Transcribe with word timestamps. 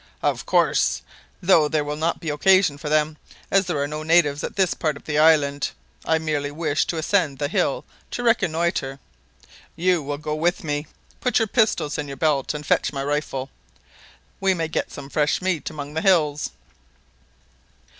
"Of 0.23 0.47
course, 0.47 1.03
though 1.43 1.67
there 1.67 1.83
will 1.83 1.95
not 1.95 2.19
be 2.19 2.31
occasion 2.31 2.79
for 2.79 2.89
them, 2.89 3.17
as 3.51 3.67
there 3.67 3.77
are 3.77 3.87
no 3.87 4.01
natives 4.01 4.43
at 4.43 4.55
this 4.55 4.73
part 4.73 4.97
of 4.97 5.05
the 5.05 5.19
island. 5.19 5.69
I 6.05 6.17
merely 6.17 6.49
wish 6.49 6.85
to 6.87 6.97
ascend 6.97 7.37
the 7.37 7.47
hill 7.47 7.85
to 8.09 8.23
reconnoitre. 8.23 8.99
You 9.75 10.01
will 10.01 10.17
go 10.17 10.33
with 10.33 10.63
me. 10.63 10.87
Put 11.19 11.37
your 11.37 11.47
pistols 11.47 11.99
in 11.99 12.07
your 12.07 12.17
belt, 12.17 12.55
and 12.55 12.65
fetch 12.65 12.91
my 12.91 13.03
rifle. 13.03 13.51
We 14.39 14.55
may 14.55 14.69
get 14.69 14.91
some 14.91 15.07
fresh 15.07 15.39
meat 15.39 15.69
among 15.69 15.93
the 15.93 16.01
hills." 16.01 16.49